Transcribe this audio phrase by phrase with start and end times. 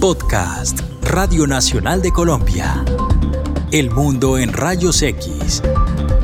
[0.00, 2.84] Podcast, Radio Nacional de Colombia.
[3.72, 5.60] El mundo en rayos X.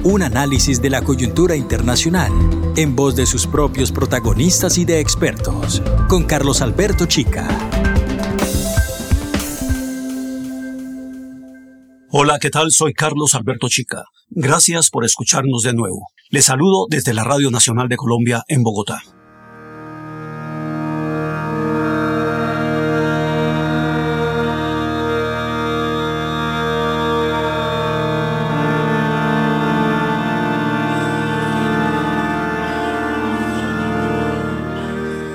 [0.04, 2.30] Un análisis de la coyuntura internacional
[2.76, 5.82] en voz de sus propios protagonistas y de expertos.
[6.08, 7.48] Con Carlos Alberto Chica.
[12.10, 12.70] Hola, ¿qué tal?
[12.70, 14.04] Soy Carlos Alberto Chica.
[14.30, 16.10] Gracias por escucharnos de nuevo.
[16.30, 19.02] Les saludo desde la Radio Nacional de Colombia en Bogotá.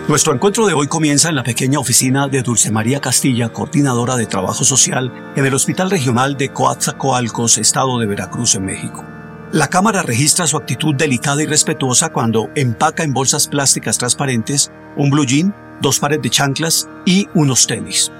[0.10, 4.26] Nuestro encuentro de hoy comienza en la pequeña oficina de Dulce María Castilla, coordinadora de
[4.26, 9.06] trabajo social en el Hospital Regional de Coatzacoalcos, estado de Veracruz, en México.
[9.52, 15.12] La cámara registra su actitud delicada y respetuosa cuando empaca en bolsas plásticas transparentes un
[15.12, 18.12] blue jean, dos pares de chanclas y unos tenis.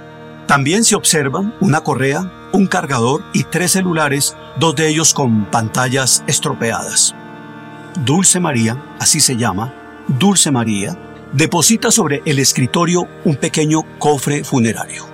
[0.46, 6.24] También se observan una correa, un cargador y tres celulares, dos de ellos con pantallas
[6.28, 7.16] estropeadas.
[8.06, 9.74] Dulce María, así se llama,
[10.08, 10.96] Dulce María,
[11.34, 15.06] deposita sobre el escritorio un pequeño cofre funerario.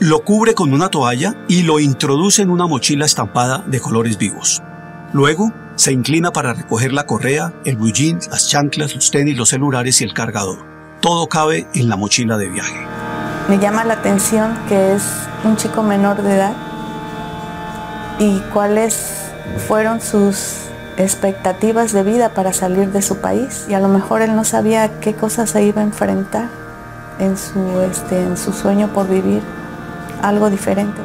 [0.00, 4.62] Lo cubre con una toalla y lo introduce en una mochila estampada de colores vivos.
[5.12, 7.92] Luego, se inclina para recoger la correa, el blue
[8.30, 10.58] las chanclas, los tenis, los celulares y el cargador.
[11.00, 12.78] Todo cabe en la mochila de viaje.
[13.48, 15.02] Me llama la atención que es
[15.44, 16.52] un chico menor de edad
[18.18, 19.30] y cuáles
[19.66, 20.67] fueron sus
[20.98, 25.00] expectativas de vida para salir de su país y a lo mejor él no sabía
[25.00, 26.48] qué cosas se iba a enfrentar
[27.20, 29.40] en su, este, en su sueño por vivir
[30.22, 31.00] algo diferente.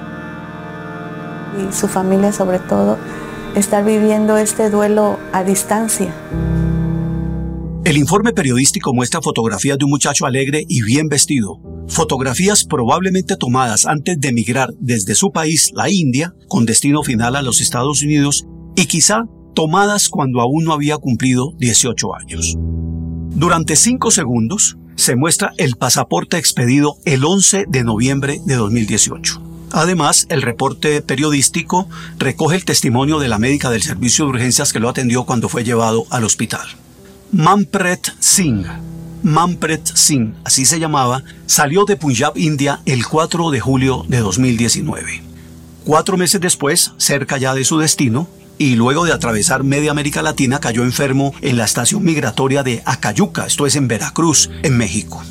[1.59, 2.97] Y su familia sobre todo,
[3.55, 6.13] estar viviendo este duelo a distancia.
[7.85, 13.85] El informe periodístico muestra fotografías de un muchacho alegre y bien vestido, fotografías probablemente tomadas
[13.85, 18.47] antes de emigrar desde su país, la India, con destino final a los Estados Unidos,
[18.75, 22.55] y quizá tomadas cuando aún no había cumplido 18 años.
[23.35, 29.41] Durante 5 segundos se muestra el pasaporte expedido el 11 de noviembre de 2018.
[29.71, 31.87] Además, el reporte periodístico
[32.19, 35.63] recoge el testimonio de la médica del servicio de urgencias que lo atendió cuando fue
[35.63, 36.67] llevado al hospital.
[37.31, 38.67] Manpret Singh,
[39.23, 45.23] Manpret Singh, así se llamaba, salió de Punjab, India, el 4 de julio de 2019.
[45.85, 48.27] Cuatro meses después, cerca ya de su destino,
[48.57, 53.45] y luego de atravesar media América Latina cayó enfermo en la estación migratoria de Acayuca,
[53.45, 55.21] esto es en Veracruz, en México.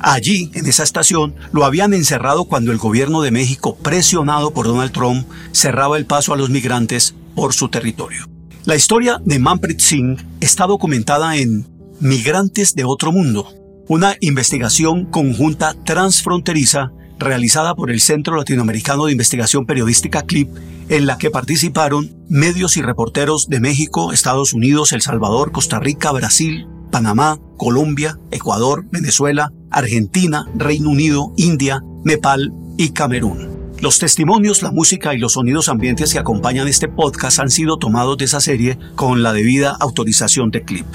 [0.00, 4.92] Allí, en esa estación, lo habían encerrado cuando el gobierno de México, presionado por Donald
[4.92, 8.28] Trump, cerraba el paso a los migrantes por su territorio.
[8.64, 11.66] La historia de Manpreet Singh está documentada en
[12.00, 13.48] Migrantes de Otro Mundo,
[13.88, 20.48] una investigación conjunta transfronteriza realizada por el Centro Latinoamericano de Investigación Periodística CLIP,
[20.88, 26.12] en la que participaron medios y reporteros de México, Estados Unidos, El Salvador, Costa Rica,
[26.12, 33.58] Brasil, Panamá, Colombia, Ecuador, Venezuela, Argentina, Reino Unido, India, Nepal y Camerún.
[33.80, 38.16] Los testimonios, la música y los sonidos ambientes que acompañan este podcast han sido tomados
[38.18, 40.86] de esa serie con la debida autorización de CLIP.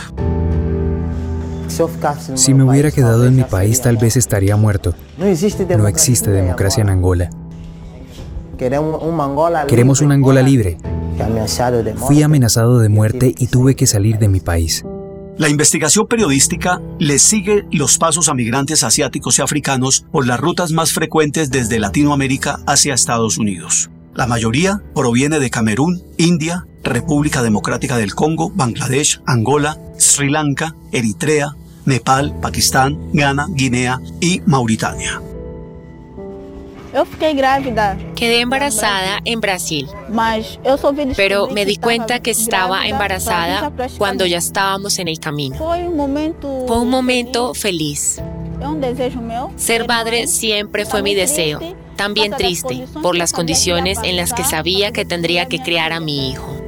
[2.35, 4.93] Si me hubiera quedado en mi país tal vez estaría muerto.
[5.17, 5.65] No existe
[6.31, 7.29] democracia en Angola.
[8.57, 10.77] Queremos un Angola libre.
[11.95, 14.83] Fui amenazado de muerte y tuve que salir de mi país.
[15.37, 20.71] La investigación periodística le sigue los pasos a migrantes asiáticos y africanos por las rutas
[20.71, 23.89] más frecuentes desde Latinoamérica hacia Estados Unidos.
[24.13, 31.55] La mayoría proviene de Camerún, India, República Democrática del Congo, Bangladesh, Angola, Sri Lanka, Eritrea,
[31.85, 35.21] Nepal, Pakistán, Ghana, Guinea y Mauritania.
[38.15, 39.89] Quedé embarazada en Brasil,
[41.15, 45.55] pero me di cuenta que estaba embarazada cuando ya estábamos en el camino.
[45.57, 48.21] Fue un momento feliz.
[49.55, 51.59] Ser madre siempre fue mi deseo,
[51.95, 56.29] también triste por las condiciones en las que sabía que tendría que criar a mi
[56.29, 56.62] hijo.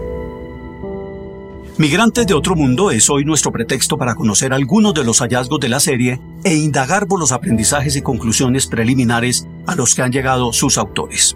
[1.78, 5.68] Migrantes de otro mundo es hoy nuestro pretexto para conocer algunos de los hallazgos de
[5.68, 10.54] la serie e indagar por los aprendizajes y conclusiones preliminares a los que han llegado
[10.54, 11.36] sus autores.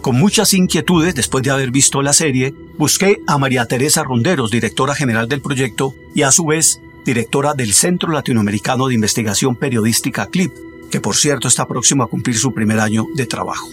[0.00, 4.92] Con muchas inquietudes después de haber visto la serie, busqué a María Teresa Ronderos, directora
[4.92, 10.52] general del proyecto y a su vez directora del Centro Latinoamericano de Investigación Periodística CLIP,
[10.90, 13.68] que por cierto está próximo a cumplir su primer año de trabajo.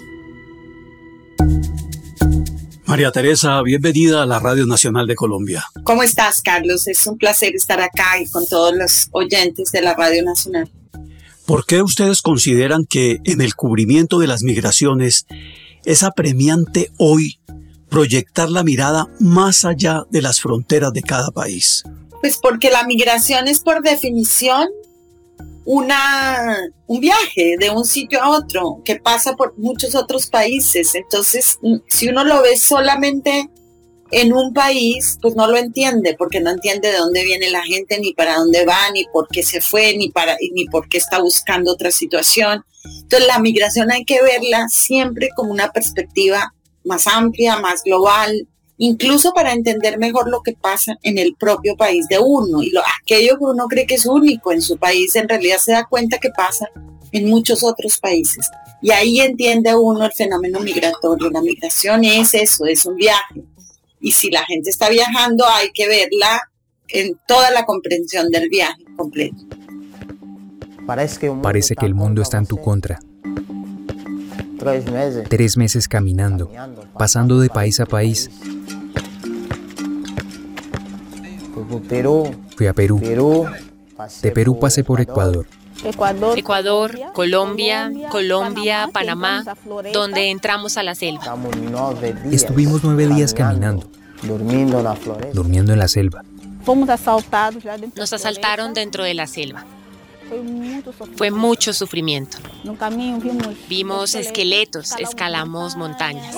[2.85, 5.65] María Teresa, bienvenida a la Radio Nacional de Colombia.
[5.83, 6.87] ¿Cómo estás, Carlos?
[6.87, 10.69] Es un placer estar acá y con todos los oyentes de la Radio Nacional.
[11.45, 15.25] ¿Por qué ustedes consideran que en el cubrimiento de las migraciones
[15.85, 17.39] es apremiante hoy
[17.89, 21.83] proyectar la mirada más allá de las fronteras de cada país?
[22.21, 24.67] Pues porque la migración es por definición
[25.65, 30.95] una, un viaje de un sitio a otro que pasa por muchos otros países.
[30.95, 33.49] Entonces, si uno lo ve solamente
[34.11, 37.99] en un país, pues no lo entiende, porque no entiende de dónde viene la gente,
[37.99, 41.19] ni para dónde va, ni por qué se fue, ni, para, ni por qué está
[41.19, 42.63] buscando otra situación.
[43.01, 46.53] Entonces la migración hay que verla siempre como una perspectiva
[46.83, 48.47] más amplia, más global,
[48.77, 52.61] incluso para entender mejor lo que pasa en el propio país de uno.
[52.61, 55.73] Y lo, aquello que uno cree que es único en su país, en realidad se
[55.73, 56.69] da cuenta que pasa
[57.11, 58.49] en muchos otros países.
[58.81, 61.29] Y ahí entiende uno el fenómeno migratorio.
[61.29, 63.43] La migración es eso, es un viaje
[64.03, 66.41] y si la gente está viajando hay que verla
[66.89, 69.37] en toda la comprensión del viaje completo.
[71.41, 72.99] Parece que el mundo está en tu contra.
[75.29, 76.49] Tres meses caminando,
[76.97, 78.29] pasando de país a país.
[82.55, 82.99] Fui a Perú.
[84.21, 85.45] De Perú pasé por Ecuador.
[86.37, 89.43] Ecuador, Colombia, Colombia, Panamá,
[89.91, 91.35] donde entramos a la selva.
[92.31, 93.89] Estuvimos nueve días caminando,
[94.21, 96.23] durmiendo en la selva.
[97.95, 99.65] Nos asaltaron dentro de la selva.
[101.15, 102.37] Fue mucho sufrimiento.
[103.69, 106.35] Vimos esqueletos, escalamos montañas.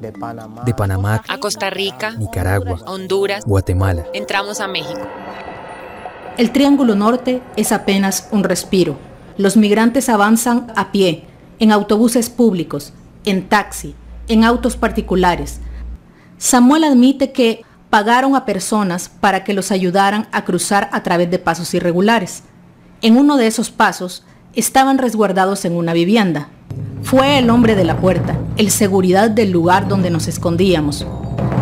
[0.00, 4.04] De Panamá a Costa Rica, Nicaragua, Honduras, Guatemala.
[4.12, 5.00] Entramos a México.
[6.36, 8.98] El Triángulo Norte es apenas un respiro.
[9.38, 11.24] Los migrantes avanzan a pie,
[11.58, 12.92] en autobuses públicos,
[13.24, 13.94] en taxi,
[14.28, 15.60] en autos particulares.
[16.36, 17.62] Samuel admite que
[17.94, 22.42] pagaron a personas para que los ayudaran a cruzar a través de pasos irregulares.
[23.02, 26.48] En uno de esos pasos estaban resguardados en una vivienda.
[27.04, 31.06] Fue el hombre de la puerta, el seguridad del lugar donde nos escondíamos.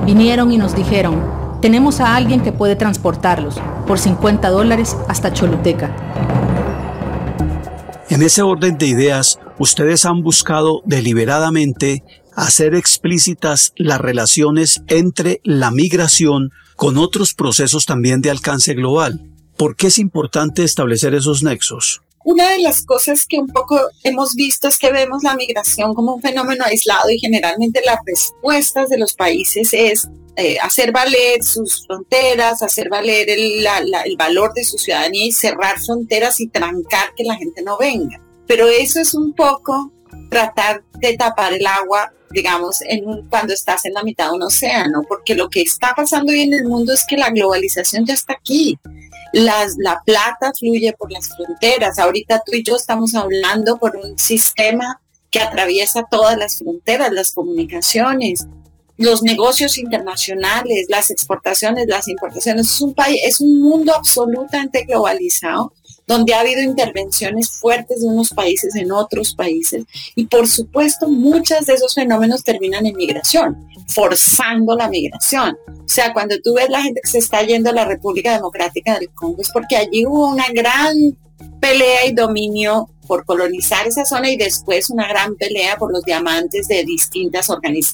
[0.06, 1.22] Vinieron y nos dijeron,
[1.60, 5.94] tenemos a alguien que puede transportarlos por 50 dólares hasta Choluteca.
[8.08, 12.02] En ese orden de ideas, ustedes han buscado deliberadamente
[12.34, 19.20] hacer explícitas las relaciones entre la migración con otros procesos también de alcance global.
[19.56, 22.02] ¿Por qué es importante establecer esos nexos?
[22.24, 26.14] Una de las cosas que un poco hemos visto es que vemos la migración como
[26.14, 31.84] un fenómeno aislado y generalmente las respuestas de los países es eh, hacer valer sus
[31.84, 33.66] fronteras, hacer valer el,
[34.04, 38.20] el valor de su ciudadanía y cerrar fronteras y trancar que la gente no venga.
[38.46, 39.92] Pero eso es un poco
[40.30, 45.02] tratar de tapar el agua, digamos, en cuando estás en la mitad de un océano,
[45.08, 48.34] porque lo que está pasando hoy en el mundo es que la globalización ya está
[48.34, 48.78] aquí.
[49.32, 51.98] Las, la plata fluye por las fronteras.
[51.98, 55.00] Ahorita tú y yo estamos hablando por un sistema
[55.30, 58.46] que atraviesa todas las fronteras, las comunicaciones,
[58.98, 62.66] los negocios internacionales, las exportaciones, las importaciones.
[62.66, 65.72] Es un país, es un mundo absolutamente globalizado
[66.06, 69.84] donde ha habido intervenciones fuertes de unos países en otros países
[70.14, 75.56] y por supuesto muchos de esos fenómenos terminan en migración, forzando la migración.
[75.68, 78.98] O sea, cuando tú ves la gente que se está yendo a la República Democrática
[78.98, 80.94] del Congo es porque allí hubo una gran
[81.60, 86.68] pelea y dominio por colonizar esa zona y después una gran pelea por los diamantes
[86.68, 87.48] de distintas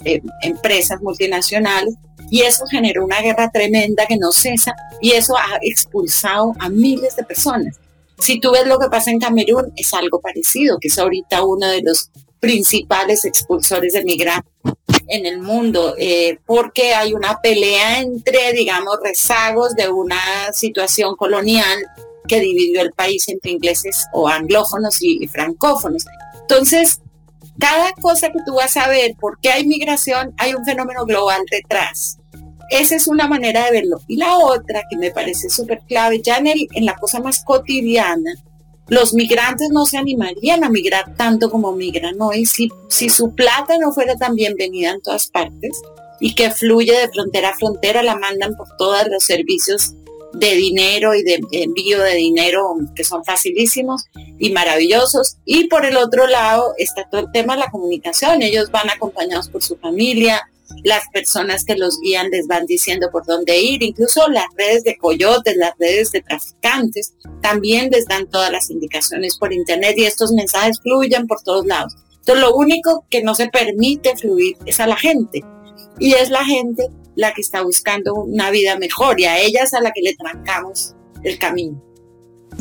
[0.04, 1.94] eh, empresas multinacionales
[2.30, 7.16] y eso generó una guerra tremenda que no cesa y eso ha expulsado a miles
[7.16, 7.76] de personas.
[8.18, 11.68] Si tú ves lo que pasa en Camerún, es algo parecido, que es ahorita uno
[11.68, 12.10] de los
[12.40, 14.52] principales expulsores de migrantes
[15.08, 21.78] en el mundo, eh, porque hay una pelea entre, digamos, rezagos de una situación colonial
[22.28, 26.04] que dividió el país entre ingleses o anglófonos y, francófonos.
[26.42, 27.00] Entonces,
[27.58, 31.42] cada cosa que tú vas a ver, por qué hay migración, hay un fenómeno global
[31.50, 32.17] detrás.
[32.70, 34.00] Esa es una manera de verlo.
[34.06, 37.42] Y la otra que me parece súper clave, ya en, el, en la cosa más
[37.44, 38.32] cotidiana,
[38.88, 43.76] los migrantes no se animarían a migrar tanto como migran hoy si, si su plata
[43.78, 45.78] no fuera tan bienvenida en todas partes
[46.20, 49.94] y que fluye de frontera a frontera, la mandan por todos los servicios
[50.32, 54.04] de dinero y de envío de dinero que son facilísimos
[54.38, 55.36] y maravillosos.
[55.44, 58.42] Y por el otro lado está todo el tema de la comunicación.
[58.42, 60.48] Ellos van acompañados por su familia,
[60.84, 64.96] las personas que los guían les van diciendo por dónde ir, incluso las redes de
[64.96, 70.32] coyotes, las redes de traficantes, también les dan todas las indicaciones por internet y estos
[70.32, 71.94] mensajes fluyen por todos lados.
[72.18, 75.42] Entonces lo único que no se permite fluir es a la gente
[75.98, 79.80] y es la gente la que está buscando una vida mejor y a ellas a
[79.80, 80.94] la que le trancamos
[81.24, 81.82] el camino.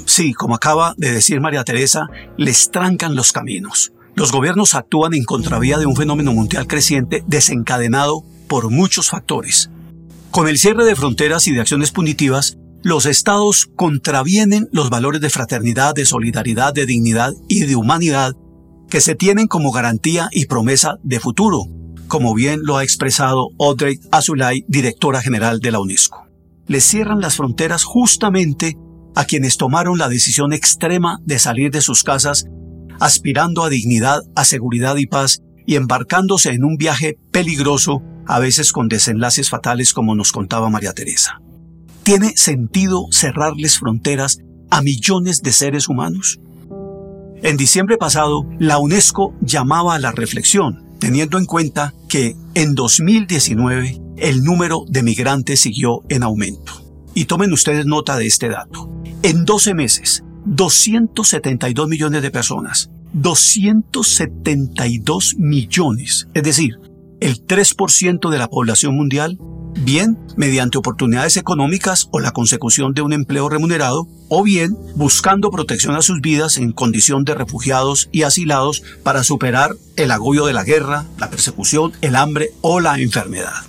[0.05, 3.93] Sí, como acaba de decir María Teresa, les trancan los caminos.
[4.17, 9.69] Los gobiernos actúan en contravía de un fenómeno mundial creciente desencadenado por muchos factores.
[10.31, 15.29] Con el cierre de fronteras y de acciones punitivas, los estados contravienen los valores de
[15.29, 18.33] fraternidad, de solidaridad, de dignidad y de humanidad
[18.89, 21.65] que se tienen como garantía y promesa de futuro,
[22.07, 26.25] como bien lo ha expresado Audrey Azulay, directora general de la UNESCO.
[26.65, 28.77] Les cierran las fronteras justamente
[29.13, 32.45] a quienes tomaron la decisión extrema de salir de sus casas,
[32.99, 38.71] aspirando a dignidad, a seguridad y paz, y embarcándose en un viaje peligroso, a veces
[38.71, 41.41] con desenlaces fatales como nos contaba María Teresa.
[42.03, 44.39] ¿Tiene sentido cerrarles fronteras
[44.69, 46.39] a millones de seres humanos?
[47.43, 54.01] En diciembre pasado, la UNESCO llamaba a la reflexión, teniendo en cuenta que en 2019
[54.17, 56.73] el número de migrantes siguió en aumento.
[57.13, 58.89] Y tomen ustedes nota de este dato.
[59.21, 66.79] En 12 meses, 272 millones de personas, 272 millones, es decir,
[67.19, 69.37] el 3% de la población mundial,
[69.83, 75.95] bien mediante oportunidades económicas o la consecución de un empleo remunerado, o bien buscando protección
[75.95, 80.63] a sus vidas en condición de refugiados y asilados para superar el agobio de la
[80.63, 83.65] guerra, la persecución, el hambre o la enfermedad.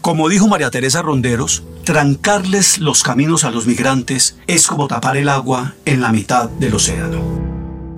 [0.00, 5.28] Como dijo María Teresa Ronderos, trancarles los caminos a los migrantes es como tapar el
[5.28, 7.44] agua en la mitad del océano.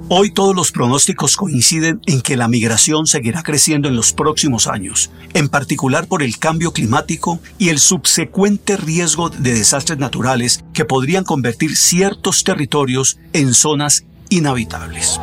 [0.09, 5.11] Hoy todos los pronósticos coinciden en que la migración seguirá creciendo en los próximos años,
[5.35, 11.25] en particular por el cambio climático y el subsecuente riesgo de desastres naturales que podrían
[11.25, 15.21] convertir ciertos territorios en zonas inhabitables.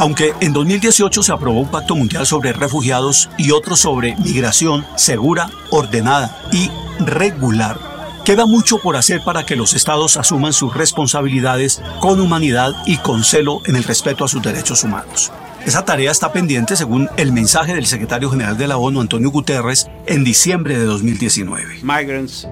[0.00, 5.50] Aunque en 2018 se aprobó un pacto mundial sobre refugiados y otro sobre migración segura,
[5.68, 7.78] ordenada y regular,
[8.24, 13.24] queda mucho por hacer para que los estados asuman sus responsabilidades con humanidad y con
[13.24, 15.32] celo en el respeto a sus derechos humanos.
[15.66, 19.88] Esa tarea está pendiente según el mensaje del secretario general de la ONU, Antonio Guterres,
[20.06, 21.80] en diciembre de 2019.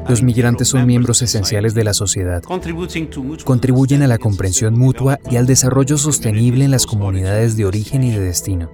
[0.08, 2.42] Los migrantes son miembros esenciales de la sociedad.
[2.42, 8.10] Contribuyen a la comprensión mutua y al desarrollo sostenible en las comunidades de origen y
[8.10, 8.70] de destino.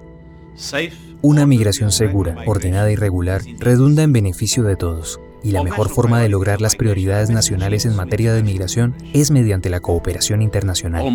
[1.21, 6.19] Una migración segura, ordenada y regular redunda en beneficio de todos y la mejor forma
[6.19, 11.05] de lograr las prioridades nacionales en materia de migración es mediante la cooperación internacional.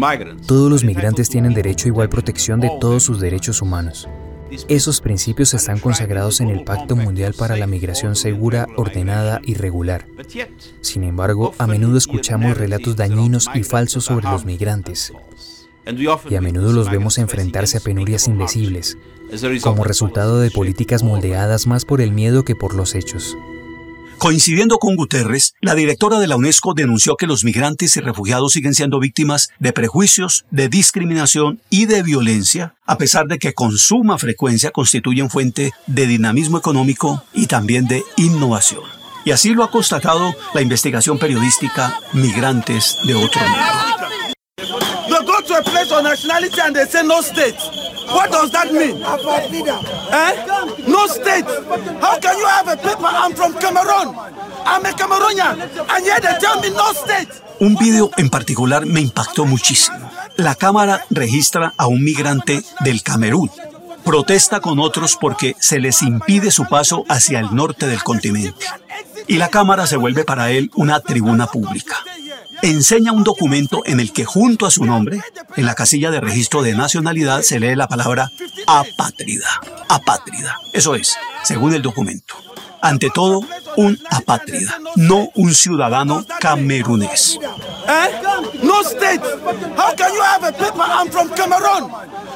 [0.47, 4.09] Todos los migrantes tienen derecho a igual protección de todos sus derechos humanos.
[4.69, 10.07] Esos principios están consagrados en el Pacto Mundial para la Migración Segura, Ordenada y Regular.
[10.81, 15.13] Sin embargo, a menudo escuchamos relatos dañinos y falsos sobre los migrantes.
[16.29, 18.97] Y a menudo los vemos enfrentarse a penurias indecibles,
[19.61, 23.37] como resultado de políticas moldeadas más por el miedo que por los hechos.
[24.21, 28.75] Coincidiendo con Guterres, la directora de la UNESCO denunció que los migrantes y refugiados siguen
[28.75, 34.19] siendo víctimas de prejuicios, de discriminación y de violencia, a pesar de que con suma
[34.19, 38.83] frecuencia constituyen fuente de dinamismo económico y también de innovación.
[39.25, 44.30] Y así lo ha constatado la investigación periodística Migrantes de otro mundo.
[48.13, 48.97] What does that mean?
[50.13, 50.33] Eh?
[50.89, 51.47] No state.
[52.01, 53.07] How can you have a paper?
[53.07, 54.17] I'm from Cameroon.
[54.67, 55.61] I'm a Cameroonian.
[55.89, 57.29] And yet they tell me no state.
[57.61, 60.11] Un video en particular me impactó muchísimo.
[60.37, 63.51] La cámara registra a un migrante del Camerún.
[64.05, 68.67] Protesta con otros porque se les impide su paso hacia el norte del continente.
[69.29, 71.99] Y la cámara se vuelve para él una tribuna pública
[72.63, 75.21] enseña un documento en el que junto a su nombre,
[75.57, 78.31] en la casilla de registro de nacionalidad, se lee la palabra
[78.67, 79.61] apátrida.
[79.89, 80.57] Apátrida.
[80.73, 82.35] Eso es, según el documento.
[82.83, 83.43] Ante todo,
[83.77, 87.39] un apátrida, no un ciudadano camerunés.
[87.87, 88.11] ¿Eh?
[88.63, 89.21] No state.
[89.77, 90.81] How can you have a paper?
[90.81, 91.91] I'm from Cameroon.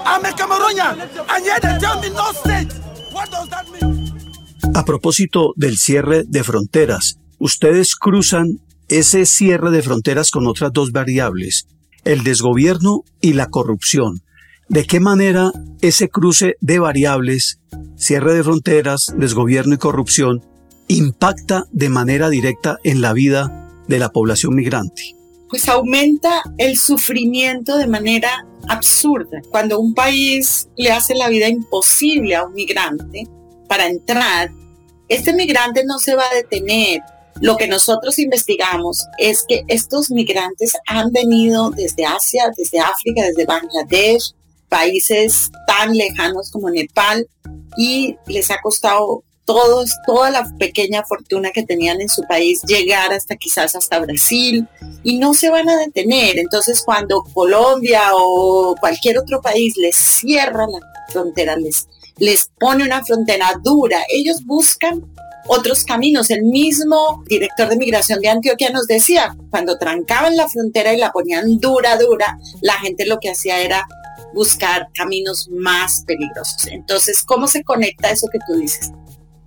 [0.05, 1.01] I'm a Cameroonian.
[1.29, 2.73] And yet they tell me no state.
[3.13, 4.13] What does that mean?
[4.75, 10.93] A propósito del cierre de fronteras, ustedes cruzan ese cierre de fronteras con otras dos
[10.93, 11.67] variables,
[12.05, 14.23] el desgobierno y la corrupción.
[14.69, 17.61] ¿De qué manera ese cruce de variables,
[17.97, 20.43] cierre de fronteras, desgobierno y corrupción,
[20.89, 25.15] impacta de manera directa en la vida de la población migrante?
[25.49, 29.41] Pues aumenta el sufrimiento de manera absurda.
[29.51, 33.29] Cuando un país le hace la vida imposible a un migrante
[33.69, 34.51] para entrar,
[35.09, 37.03] este migrante no se va a detener
[37.41, 43.45] lo que nosotros investigamos es que estos migrantes han venido desde Asia, desde África, desde
[43.45, 44.35] Bangladesh,
[44.69, 47.29] países tan lejanos como Nepal,
[47.77, 53.13] y les ha costado todos, toda la pequeña fortuna que tenían en su país llegar
[53.13, 54.67] hasta quizás hasta Brasil
[55.03, 56.39] y no se van a detener.
[56.39, 60.81] Entonces cuando Colombia o cualquier otro país les cierra la
[61.13, 65.05] frontera, les, les pone una frontera dura, ellos buscan
[65.47, 66.31] otros caminos.
[66.31, 71.13] El mismo director de migración de Antioquia nos decía, cuando trancaban la frontera y la
[71.13, 73.87] ponían dura, dura, la gente lo que hacía era
[74.33, 76.67] buscar caminos más peligrosos.
[76.67, 78.93] Entonces, ¿cómo se conecta eso que tú dices?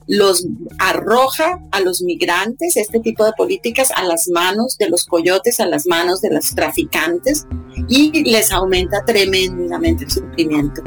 [0.08, 0.48] los
[0.80, 5.68] arroja a los migrantes, este tipo de políticas, a las manos de los coyotes, a
[5.68, 7.46] las manos de los traficantes
[7.90, 10.82] y les aumenta tremendamente el sufrimiento.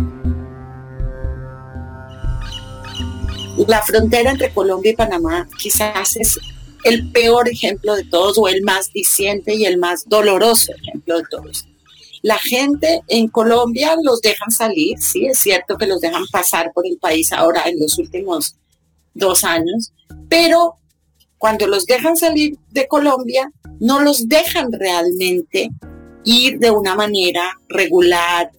[3.57, 6.39] La frontera entre Colombia y Panamá quizás es
[6.85, 11.25] el peor ejemplo de todos o el más diciente y el más doloroso ejemplo de
[11.31, 11.67] todos.
[12.23, 16.87] La gente en Colombia los dejan salir, sí, es cierto que los dejan pasar por
[16.87, 18.57] el país ahora en los últimos
[19.15, 19.93] dos años,
[20.29, 20.77] pero
[21.39, 25.71] cuando los dejan salir de Colombia, no los dejan realmente
[26.25, 28.51] ir de una manera regular,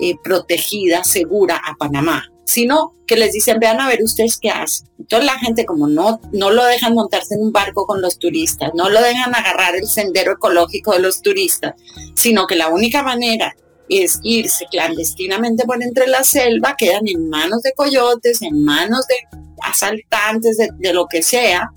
[0.00, 4.88] eh, protegida, segura a Panamá, sino que les dicen, vean a ver ustedes qué hacen.
[4.98, 8.70] Entonces la gente como no, no lo dejan montarse en un barco con los turistas,
[8.74, 11.74] no lo dejan agarrar el sendero ecológico de los turistas,
[12.14, 13.54] sino que la única manera
[13.88, 19.16] es irse clandestinamente por entre la selva, quedan en manos de coyotes, en manos de
[19.62, 21.70] asaltantes, de, lo que sea,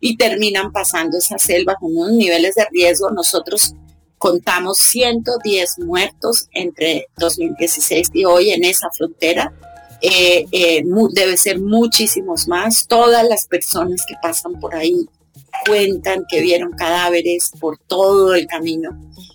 [0.00, 3.10] y terminan pasando esa selva con unos niveles de riesgo.
[3.10, 3.74] Nosotros
[4.18, 9.52] contamos 110 muertos entre 2016 y hoy en esa frontera.
[10.02, 10.82] Eh, eh,
[11.12, 12.86] debe ser muchísimos más.
[12.88, 15.06] Todas las personas que pasan por ahí
[15.66, 18.90] cuentan que vieron cadáveres por todo el camino.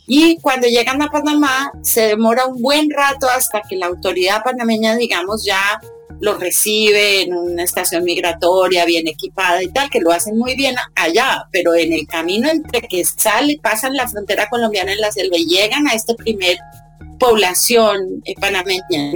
[0.08, 4.96] Y cuando llegan a Panamá, se demora un buen rato hasta que la autoridad panameña,
[4.96, 5.80] digamos, ya
[6.20, 10.76] lo recibe en una estación migratoria bien equipada y tal, que lo hacen muy bien
[10.96, 15.38] allá, pero en el camino entre que sale, pasan la frontera colombiana en la selva
[15.38, 16.58] y llegan a esta primer
[17.20, 19.12] población eh, panameña,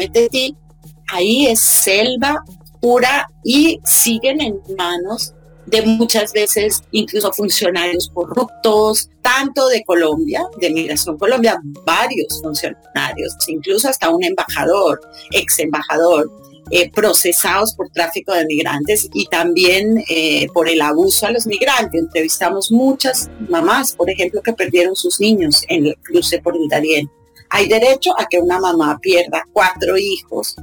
[1.11, 2.43] ahí es selva
[2.81, 5.33] pura y siguen en manos
[5.67, 13.87] de muchas veces incluso funcionarios corruptos, tanto de Colombia, de Migración Colombia, varios funcionarios, incluso
[13.87, 14.99] hasta un embajador,
[15.31, 16.29] ex embajador,
[16.71, 22.01] eh, procesados por tráfico de migrantes y también eh, por el abuso a los migrantes.
[22.01, 27.09] Entrevistamos muchas mamás, por ejemplo, que perdieron sus niños en el cruce por el Darién.
[27.49, 30.55] Hay derecho a que una mamá pierda cuatro hijos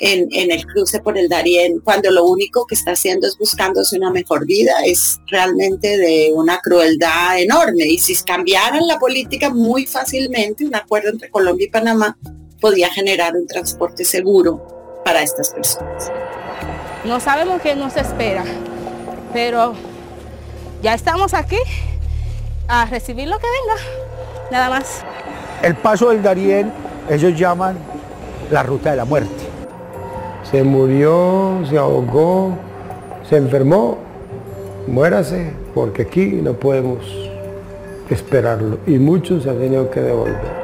[0.00, 3.98] en, en, el cruce por el Darién, cuando lo único que está haciendo es buscándose
[3.98, 7.84] una mejor vida, es realmente de una crueldad enorme.
[7.84, 12.16] Y si cambiaran la política muy fácilmente, un acuerdo entre Colombia y Panamá
[12.60, 16.10] podía generar un transporte seguro para estas personas.
[17.04, 18.44] No sabemos qué nos espera,
[19.32, 19.74] pero
[20.82, 21.58] ya estamos aquí
[22.68, 23.82] a recibir lo que venga,
[24.50, 25.02] nada más.
[25.62, 26.72] El paso del Darién,
[27.08, 27.78] ellos llaman
[28.50, 29.39] la ruta de la muerte.
[30.50, 32.56] Se murió, se ahogó,
[33.28, 33.98] se enfermó,
[34.88, 36.98] muérase, porque aquí no podemos
[38.08, 38.78] esperarlo.
[38.86, 40.60] Y muchos se han tenido que devolver.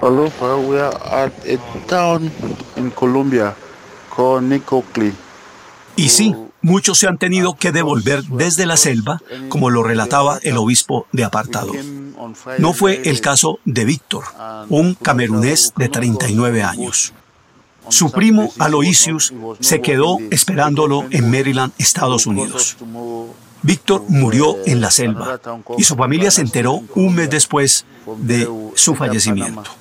[0.00, 2.30] Aloha, we are at a town
[2.76, 3.54] in Colombia
[4.08, 5.12] called Nicocli.
[5.96, 10.56] Y sí, muchos se han tenido que devolver desde la selva, como lo relataba el
[10.56, 11.72] obispo de apartado.
[12.58, 14.24] No fue el caso de Víctor,
[14.68, 17.12] un camerunés de 39 años.
[17.88, 22.76] Su primo Aloysius se quedó esperándolo en Maryland, Estados Unidos.
[23.62, 25.40] Víctor murió en la selva
[25.76, 27.84] y su familia se enteró un mes después
[28.18, 29.79] de su fallecimiento.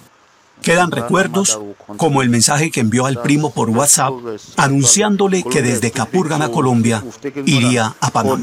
[0.61, 1.59] Quedan recuerdos
[1.97, 4.13] como el mensaje que envió al primo por WhatsApp
[4.57, 7.03] anunciándole que desde Capurgan Colombia
[7.45, 8.41] iría a Panamá.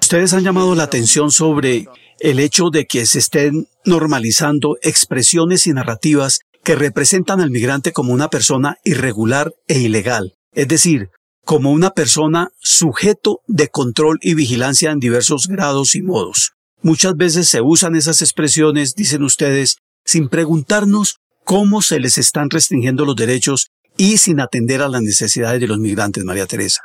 [0.00, 1.86] Ustedes han llamado la atención sobre
[2.20, 8.12] el hecho de que se estén normalizando expresiones y narrativas que representan al migrante como
[8.12, 11.10] una persona irregular e ilegal, es decir,
[11.44, 16.53] como una persona sujeto de control y vigilancia en diversos grados y modos.
[16.84, 23.06] Muchas veces se usan esas expresiones, dicen ustedes, sin preguntarnos cómo se les están restringiendo
[23.06, 26.82] los derechos y sin atender a las necesidades de los migrantes, María Teresa.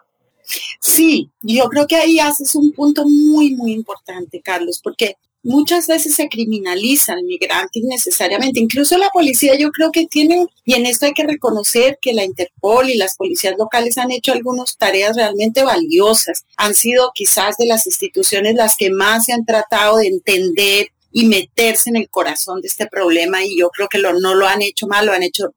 [0.79, 6.15] Sí, yo creo que ahí haces un punto muy, muy importante, Carlos, porque muchas veces
[6.15, 8.59] se criminaliza al migrante innecesariamente.
[8.59, 12.23] Incluso la policía yo creo que tiene, y en esto hay que reconocer que la
[12.23, 16.45] Interpol y las policías locales han hecho algunas tareas realmente valiosas.
[16.57, 21.25] Han sido quizás de las instituciones las que más se han tratado de entender y
[21.25, 24.61] meterse en el corazón de este problema y yo creo que lo, no lo han
[24.61, 25.53] hecho mal, lo han hecho,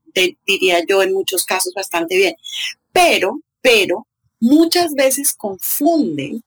[0.46, 2.36] diría yo, en muchos casos bastante bien.
[2.92, 4.06] Pero, pero,
[4.40, 6.42] muchas veces confunden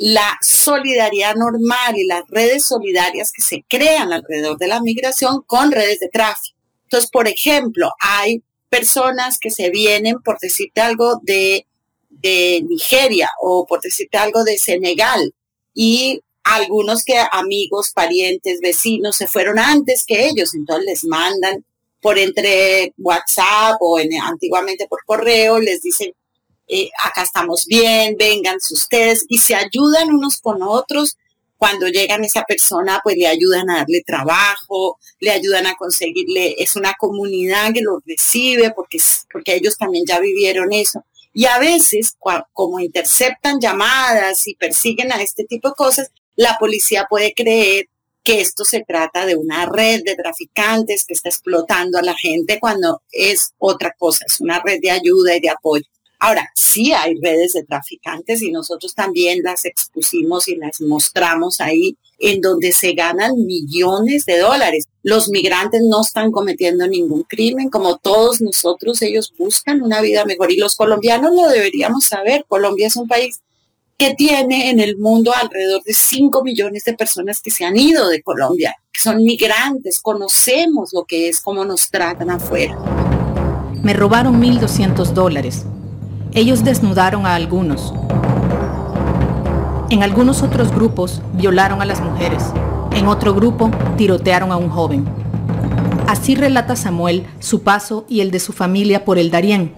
[0.00, 5.70] la solidaridad normal y las redes solidarias que se crean alrededor de la migración con
[5.70, 6.56] redes de tráfico.
[6.84, 11.66] Entonces, por ejemplo, hay personas que se vienen, por decirte algo, de,
[12.08, 15.34] de Nigeria o por decirte algo de Senegal
[15.74, 21.62] y algunos que amigos, parientes, vecinos se fueron antes que ellos, entonces les mandan
[22.00, 26.14] por entre WhatsApp o antiguamente por correo, les dicen,
[26.70, 31.16] eh, acá estamos bien, vengan ustedes y se ayudan unos con otros.
[31.56, 36.74] Cuando llegan esa persona, pues le ayudan a darle trabajo, le ayudan a conseguirle, es
[36.76, 38.98] una comunidad que los recibe porque,
[39.30, 41.04] porque ellos también ya vivieron eso.
[41.34, 42.16] Y a veces,
[42.52, 47.88] como interceptan llamadas y persiguen a este tipo de cosas, la policía puede creer
[48.22, 52.58] que esto se trata de una red de traficantes que está explotando a la gente
[52.60, 55.89] cuando es otra cosa, es una red de ayuda y de apoyo.
[56.22, 61.96] Ahora, sí hay redes de traficantes y nosotros también las expusimos y las mostramos ahí
[62.18, 64.84] en donde se ganan millones de dólares.
[65.02, 70.52] Los migrantes no están cometiendo ningún crimen, como todos nosotros, ellos buscan una vida mejor
[70.52, 72.44] y los colombianos lo deberíamos saber.
[72.46, 73.40] Colombia es un país
[73.96, 78.08] que tiene en el mundo alrededor de 5 millones de personas que se han ido
[78.10, 82.78] de Colombia, que son migrantes, conocemos lo que es, cómo nos tratan afuera.
[83.82, 85.64] Me robaron 1.200 dólares
[86.32, 87.92] ellos desnudaron a algunos.
[89.90, 92.44] En algunos otros grupos violaron a las mujeres.
[92.92, 95.04] En otro grupo tirotearon a un joven.
[96.06, 99.72] Así relata Samuel su paso y el de su familia por el Darién.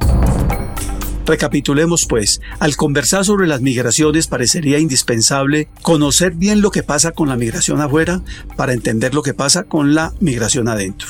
[1.25, 7.29] Recapitulemos pues, al conversar sobre las migraciones parecería indispensable conocer bien lo que pasa con
[7.29, 8.21] la migración afuera
[8.57, 11.09] para entender lo que pasa con la migración adentro.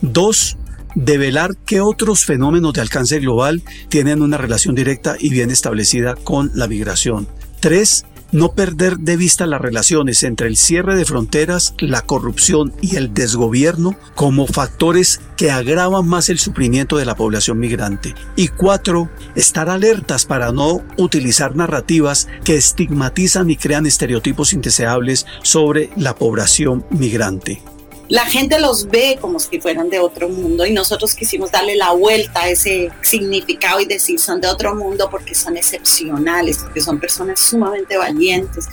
[0.00, 0.58] Dos,
[0.94, 6.50] develar qué otros fenómenos de alcance global tienen una relación directa y bien establecida con
[6.54, 7.26] la migración.
[7.60, 8.06] 3.
[8.32, 13.12] No perder de vista las relaciones entre el cierre de fronteras, la corrupción y el
[13.12, 18.14] desgobierno como factores que agravan más el sufrimiento de la población migrante.
[18.34, 19.10] Y 4.
[19.34, 26.86] Estar alertas para no utilizar narrativas que estigmatizan y crean estereotipos indeseables sobre la población
[26.88, 27.62] migrante
[28.08, 31.92] la gente los ve como si fueran de otro mundo y nosotros quisimos darle la
[31.92, 37.00] vuelta a ese significado y decir son de otro mundo porque son excepcionales, porque son
[37.00, 38.68] personas sumamente valientes,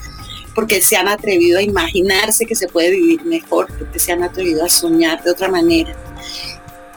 [0.54, 4.66] porque se han atrevido a imaginarse que se puede vivir mejor, porque se han atrevido
[4.66, 5.96] a soñar de otra manera.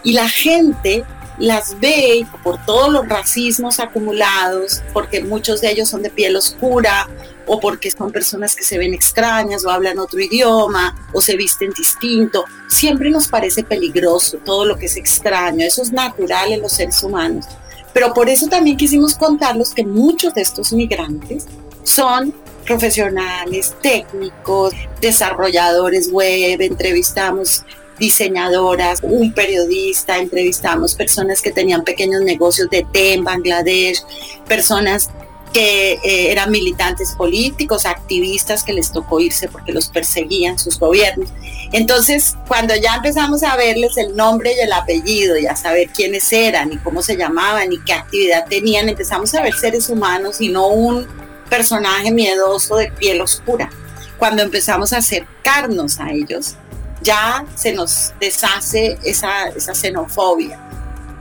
[0.02, 1.04] Y la gente
[1.38, 7.08] las ve por todos los racismos acumulados, porque muchos de ellos son de piel oscura,
[7.46, 11.70] o porque son personas que se ven extrañas o hablan otro idioma o se visten
[11.76, 12.44] distinto.
[12.68, 17.02] Siempre nos parece peligroso todo lo que es extraño, eso es natural en los seres
[17.02, 17.46] humanos.
[17.92, 21.46] Pero por eso también quisimos contarlos que muchos de estos migrantes
[21.82, 27.64] son profesionales, técnicos, desarrolladores web, entrevistamos
[27.98, 34.02] diseñadoras, un periodista, entrevistamos personas que tenían pequeños negocios de té en Bangladesh,
[34.48, 35.10] personas
[35.52, 41.28] que eh, eran militantes políticos, activistas que les tocó irse porque los perseguían sus gobiernos.
[41.72, 46.32] Entonces, cuando ya empezamos a verles el nombre y el apellido y a saber quiénes
[46.32, 50.48] eran y cómo se llamaban y qué actividad tenían, empezamos a ver seres humanos y
[50.48, 51.06] no un
[51.50, 53.70] personaje miedoso de piel oscura.
[54.18, 56.54] Cuando empezamos a acercarnos a ellos,
[57.02, 60.58] ya se nos deshace esa, esa xenofobia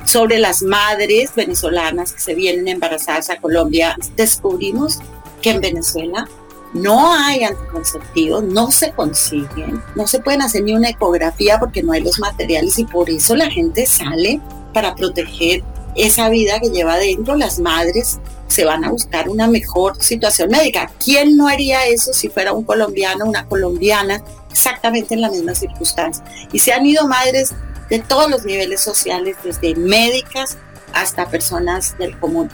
[0.05, 4.99] sobre las madres venezolanas que se vienen embarazadas a Colombia, descubrimos
[5.41, 6.27] que en Venezuela
[6.73, 11.91] no hay anticonceptivos, no se consiguen, no se pueden hacer ni una ecografía porque no
[11.91, 14.39] hay los materiales y por eso la gente sale
[14.73, 15.63] para proteger
[15.95, 17.35] esa vida que lleva adentro.
[17.35, 20.91] Las madres se van a buscar una mejor situación médica.
[21.03, 26.23] ¿Quién no haría eso si fuera un colombiano, una colombiana, exactamente en la misma circunstancia?
[26.51, 27.53] Y se han ido madres
[27.89, 30.57] de todos los niveles sociales, desde médicas
[30.93, 32.49] hasta personas del común.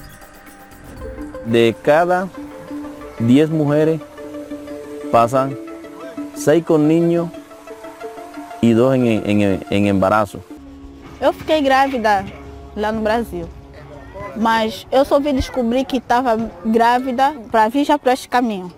[1.46, 2.28] De cada
[3.20, 4.02] 10 mujeres
[5.12, 5.58] pasan
[6.36, 7.30] 6 con niños
[8.62, 10.40] e 2 em, em, em embaraço.
[11.20, 12.26] Eu fiquei grávida
[12.78, 13.50] lá no Brasil,
[14.38, 18.72] mas eu só vim descobrir que estava grávida para vir já para este caminho.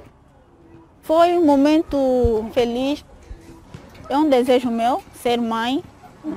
[1.04, 3.06] Foi um momento feliz,
[4.10, 5.84] é um desejo meu ser mãe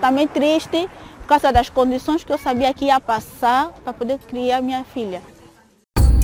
[0.01, 0.88] Também triste
[1.20, 5.22] por causa das condições que eu sabia que ia passar para poder criar minha filha.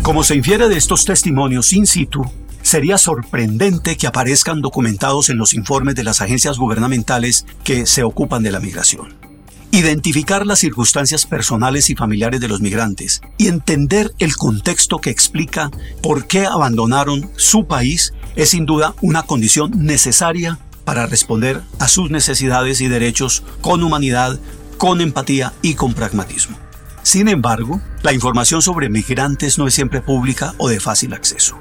[0.03, 2.23] Como se infiere de estos testimonios in situ,
[2.63, 8.43] sería sorprendente que aparezcan documentados en los informes de las agencias gubernamentales que se ocupan
[8.43, 9.28] de la migración.
[9.71, 15.71] Identificar las circunstancias personales y familiares de los migrantes y entender el contexto que explica
[16.03, 22.11] por qué abandonaron su país es sin duda una condición necesaria para responder a sus
[22.11, 24.41] necesidades y derechos con humanidad,
[24.79, 26.57] con empatía y con pragmatismo.
[27.03, 31.59] Sin embargo, la información sobre migrantes no es siempre pública o de fácil acceso.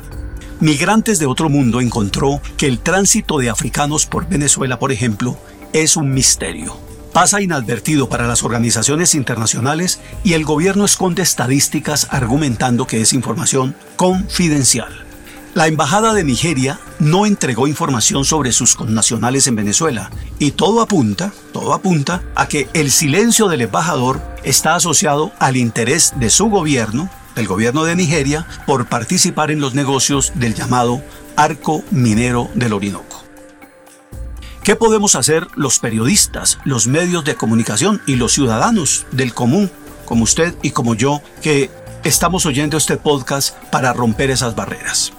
[0.62, 5.38] Migrantes de otro mundo encontró que el tránsito de africanos por Venezuela, por ejemplo,
[5.74, 6.87] es un misterio
[7.18, 13.76] pasa inadvertido para las organizaciones internacionales y el gobierno esconde estadísticas argumentando que es información
[13.96, 15.04] confidencial.
[15.56, 21.34] La Embajada de Nigeria no entregó información sobre sus connacionales en Venezuela y todo apunta,
[21.54, 27.10] todo apunta a que el silencio del embajador está asociado al interés de su gobierno,
[27.36, 31.02] del gobierno de Nigeria, por participar en los negocios del llamado
[31.36, 33.17] arco minero del Orinoco.
[34.68, 39.72] ¿Qué podemos hacer los periodistas, los medios de comunicación y los ciudadanos del común,
[40.04, 41.72] como usted y como yo, que
[42.04, 45.14] estamos oyendo este podcast para romper esas barreras?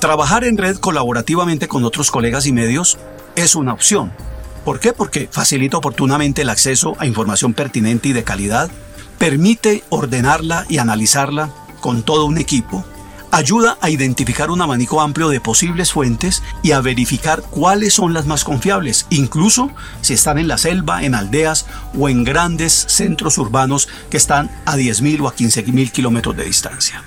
[0.00, 2.98] Trabajar en red colaborativamente con otros colegas y medios
[3.36, 4.10] es una opción.
[4.64, 4.92] ¿Por qué?
[4.92, 8.72] Porque facilita oportunamente el acceso a información pertinente y de calidad,
[9.18, 11.48] permite ordenarla y analizarla
[11.80, 12.84] con todo un equipo
[13.34, 18.26] ayuda a identificar un abanico amplio de posibles fuentes y a verificar cuáles son las
[18.26, 21.66] más confiables, incluso si están en la selva, en aldeas
[21.98, 27.02] o en grandes centros urbanos que están a 10.000 o a 15.000 kilómetros de distancia.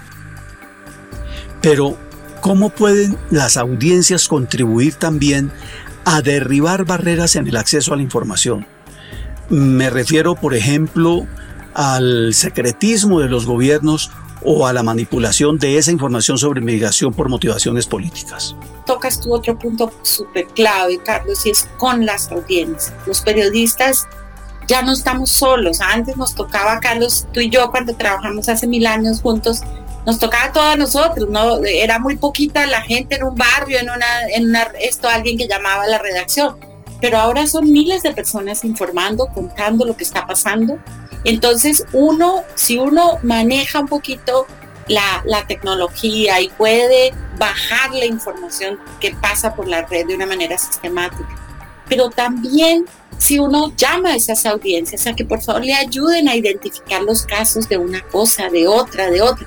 [1.61, 1.97] Pero,
[2.41, 5.53] ¿cómo pueden las audiencias contribuir también
[6.03, 8.67] a derribar barreras en el acceso a la información?
[9.49, 11.25] Me refiero, por ejemplo,
[11.73, 14.11] al secretismo de los gobiernos
[14.43, 18.55] o a la manipulación de esa información sobre migración por motivaciones políticas.
[18.85, 22.93] Tocas tú otro punto súper clave, Carlos, y es con las audiencias.
[23.05, 24.07] Los periodistas
[24.67, 25.79] ya no estamos solos.
[25.81, 29.61] Antes nos tocaba, Carlos, tú y yo, cuando trabajamos hace mil años juntos,
[30.05, 31.63] nos tocaba a todos nosotros, ¿no?
[31.65, 35.47] Era muy poquita la gente en un barrio, en una, en una, esto, alguien que
[35.47, 36.57] llamaba a la redacción.
[37.01, 40.79] Pero ahora son miles de personas informando, contando lo que está pasando
[41.27, 44.47] entonces, uno, si uno maneja un poquito
[44.87, 50.57] la, tecnología y puede bajar la información que pasa por la red de una manera
[50.57, 51.27] sistemática,
[51.89, 52.85] pero también
[53.17, 57.25] si uno llama a esas audiencias a que por favor le ayuden a identificar los
[57.25, 59.45] casos de una cosa, de otra, de otra.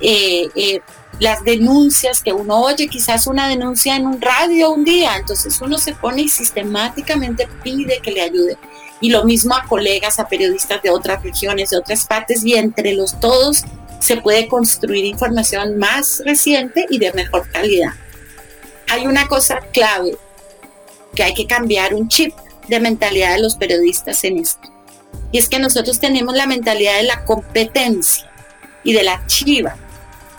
[0.00, 0.80] Eh, eh,
[1.20, 5.76] las denuncias que uno oye, quizás una denuncia en un radio un día, entonces uno
[5.76, 8.56] se pone y sistemáticamente pide que le ayude
[9.00, 12.92] y lo mismo a colegas, a periodistas de otras regiones, de otras partes, y entre
[12.94, 13.64] los todos
[14.00, 17.92] se puede construir información más reciente y de mejor calidad.
[18.90, 20.16] Hay una cosa clave,
[21.14, 22.34] que hay que cambiar un chip
[22.68, 24.68] de mentalidad de los periodistas en esto.
[25.32, 28.30] Y es que nosotros tenemos la mentalidad de la competencia
[28.84, 29.76] y de la chiva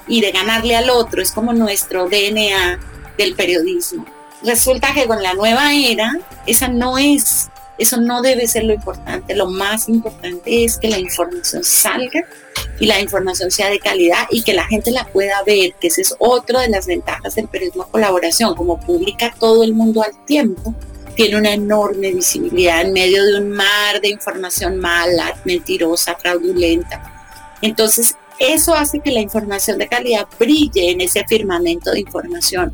[0.07, 2.79] y de ganarle al otro, es como nuestro DNA
[3.17, 4.05] del periodismo.
[4.41, 6.17] Resulta que con la nueva era,
[6.47, 9.35] esa no es eso no debe ser lo importante.
[9.35, 12.25] Lo más importante es que la información salga
[12.79, 16.01] y la información sea de calidad y que la gente la pueda ver, que esa
[16.01, 18.53] es otra de las ventajas del periodismo colaboración.
[18.55, 20.75] Como publica todo el mundo al tiempo,
[21.15, 27.01] tiene una enorme visibilidad en medio de un mar de información mala, mentirosa, fraudulenta.
[27.61, 32.73] Entonces, eso hace que la información de calidad brille en ese firmamento de información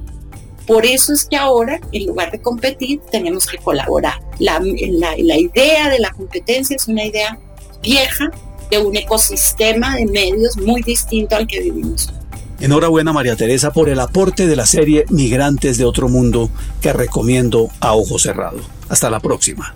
[0.67, 4.19] por eso es que ahora, en lugar de competir, tenemos que colaborar.
[4.39, 7.39] La, idea de la competencia es una idea
[7.81, 8.31] vieja
[8.71, 12.11] de un ecosistema de medios muy distinto al que vivimos.
[12.59, 16.49] Enhorabuena María Teresa por el aporte de la serie Migrantes de Otro Mundo
[16.81, 18.59] que recomiendo a ojo cerrado.
[18.89, 19.75] Hasta la próxima.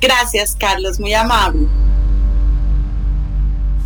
[0.00, 1.66] Gracias Carlos, muy amable.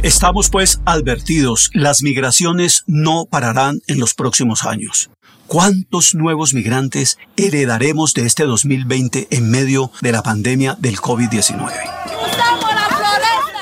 [0.06, 5.10] Estamos pues advertidos, las migraciones no pararán en los próximos años.
[5.48, 11.72] ¿Cuántos nuevos migrantes heredaremos de este 2020 en medio de la pandemia del COVID-19?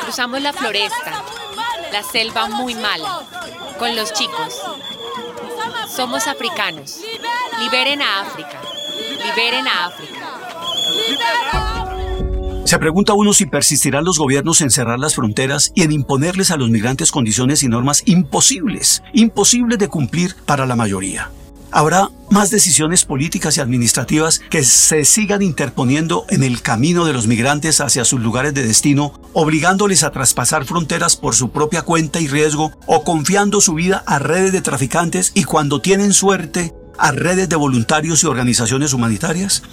[0.03, 1.25] Cruzamos la floresta,
[1.91, 3.23] la selva muy mala,
[3.79, 4.61] con los chicos.
[5.89, 7.01] Somos africanos.
[7.59, 8.61] Liberen a África.
[9.25, 11.74] Liberen a África.
[12.65, 16.57] Se pregunta uno si persistirán los gobiernos en cerrar las fronteras y en imponerles a
[16.57, 21.31] los migrantes condiciones y normas imposibles, imposibles de cumplir para la mayoría
[21.75, 27.27] habrá más decisiones políticas y administrativas que se sigan interponiendo en el camino de los
[27.27, 32.29] migrantes hacia sus lugares de destino, obligándoles a traspasar fronteras por su propia cuenta y
[32.29, 37.49] riesgo o confiando su vida a redes de traficantes y cuando tienen suerte a redes
[37.49, 39.65] de voluntarios y organizaciones humanitarias?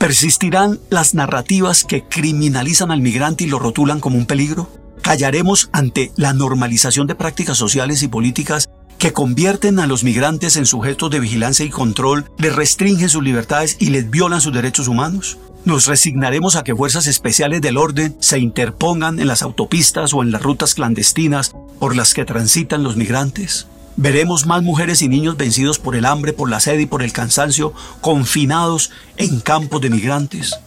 [0.00, 4.66] ¿Persistirán las narrativas que criminalizan al migrante y lo rotulan como un peligro?
[5.02, 10.64] ¿Callaremos ante la normalización de prácticas sociales y políticas que convierten a los migrantes en
[10.64, 15.36] sujetos de vigilancia y control, les restringen sus libertades y les violan sus derechos humanos?
[15.66, 20.32] ¿Nos resignaremos a que fuerzas especiales del orden se interpongan en las autopistas o en
[20.32, 23.66] las rutas clandestinas por las que transitan los migrantes?
[24.02, 27.12] Veremos más mujeres y niños vencidos por el hambre, por la sed y por el
[27.12, 30.58] cansancio, confinados en campos de migrantes.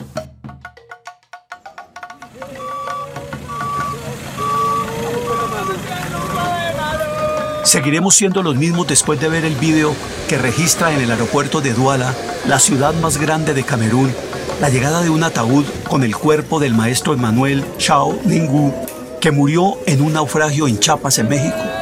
[7.63, 9.95] Seguiremos siendo los mismos después de ver el video
[10.29, 12.13] que registra en el aeropuerto de Douala,
[12.47, 14.13] la ciudad más grande de Camerún,
[14.61, 18.71] la llegada de un ataúd con el cuerpo del maestro Emmanuel Chao Ningú,
[19.19, 21.72] que murió en un naufragio en Chiapas, en México.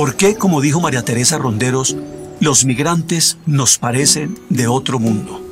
[0.00, 1.94] ¿Por qué, como dijo María Teresa Ronderos,
[2.40, 5.44] los migrantes nos parecen de otro mundo?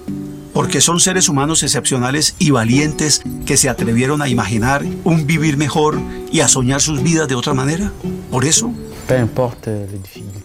[0.55, 6.01] porque son seres humanos excepcionales y valientes que se atrevieron a imaginar un vivir mejor
[6.33, 7.93] y a soñar sus vidas de otra manera.
[8.31, 8.73] Por eso...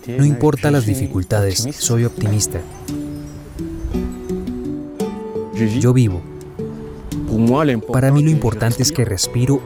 [0.05, 2.59] No importa las dificultades, soy optimista.
[5.79, 6.21] Yo vivo.
[7.91, 9.61] Para mí lo importante es que respiro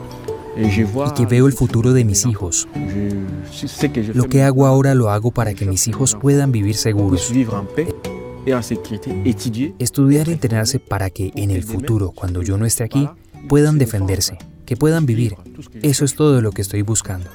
[0.57, 2.67] y que veo el futuro de mis hijos.
[4.13, 7.31] Lo que hago ahora lo hago para que mis hijos puedan vivir seguros.
[9.79, 13.09] Estudiar y entrenarse para que en el futuro, cuando yo no esté aquí,
[13.49, 15.35] puedan defenderse, que puedan vivir.
[15.81, 17.29] Eso es todo lo que estoy buscando.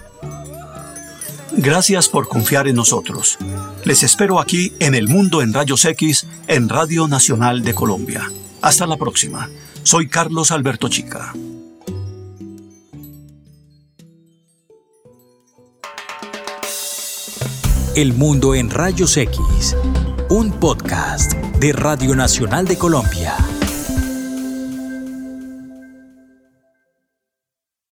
[1.55, 3.39] Gracias por confiar en nosotros.
[3.85, 8.31] Les espero aquí en El Mundo en Rayos X, en Radio Nacional de Colombia.
[8.63, 9.51] Hasta la próxima.
[9.83, 11.35] Soy Carlos Alberto Chica.
[17.95, 19.77] El Mundo en Rayos X
[20.31, 23.37] un podcast de Radio Nacional de Colombia.